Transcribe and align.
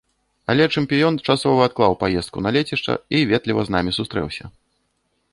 Але 0.51 0.65
чэмпіён 0.79 1.17
часова 1.33 1.67
адклаў 1.69 1.93
паездку 2.03 2.37
на 2.45 2.53
лецішча 2.55 2.95
і 3.19 3.21
ветліва 3.33 3.61
з 3.67 3.75
намі 3.75 3.91
сустрэўся. 3.99 4.43